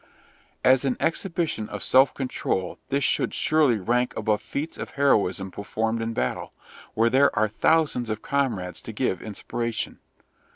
[0.63, 6.01] As an exhibition of self control this should surely rank above feats of heroism performed
[6.01, 6.51] in battle,
[6.95, 9.99] where there are thousands of comrades to give inspiration.